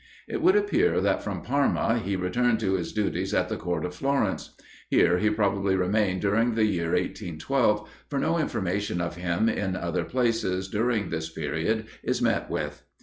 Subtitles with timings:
[0.27, 3.93] It would appear that from Parma he returned to his duties at the Court of
[3.93, 4.55] Florence.
[4.89, 10.03] Here he probably remained during the year 1812, for no information of him in other
[10.03, 12.81] places, during this period, is met with.